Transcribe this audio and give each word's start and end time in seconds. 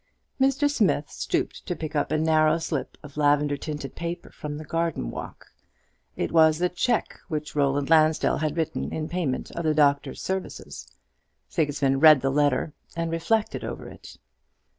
Mr. 0.41 0.67
Smith 0.67 1.11
stooped 1.11 1.63
to 1.67 1.75
pick 1.75 1.95
up 1.95 2.11
a 2.11 2.17
narrow 2.17 2.57
slip 2.57 2.97
of 3.03 3.17
lavender 3.17 3.55
tinted 3.55 3.93
paper 3.93 4.31
from 4.31 4.57
the 4.57 4.65
garden 4.65 5.11
walk. 5.11 5.53
It 6.15 6.31
was 6.31 6.57
the 6.57 6.69
cheque 6.69 7.19
which 7.27 7.55
Roland 7.55 7.91
Lansdell 7.91 8.37
had 8.37 8.57
written 8.57 8.91
in 8.91 9.07
payment 9.09 9.51
of 9.51 9.63
the 9.63 9.75
Doctor's 9.75 10.19
services. 10.19 10.87
Sigismund 11.49 12.01
read 12.01 12.21
the 12.21 12.31
letter, 12.31 12.73
and 12.95 13.11
reflected 13.11 13.63
over 13.63 13.87
it. 13.89 14.17